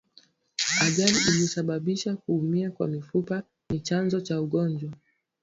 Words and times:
Ajali 0.81 1.17
inayosababisha 1.27 2.15
kuumia 2.15 2.71
kwa 2.71 2.87
mifupa 2.87 3.43
ni 3.69 3.79
chanzo 3.79 4.21
cha 4.21 4.41
ugonjwa 4.41 4.93